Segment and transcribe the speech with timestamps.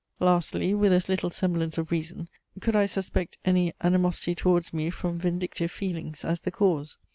[0.19, 2.27] Lastly, with as little semblance of reason,
[2.59, 6.97] could I suspect any animosity towards me from vindictive feelings as the cause.